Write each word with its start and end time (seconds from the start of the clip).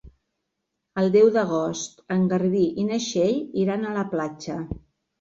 El 1.01 1.13
deu 1.17 1.29
d'agost 1.35 2.01
en 2.17 2.25
Garbí 2.33 2.65
i 2.85 2.89
na 2.91 3.01
Txell 3.07 3.41
iran 3.67 3.87
a 3.93 3.97
la 4.03 4.09
platja. 4.19 4.63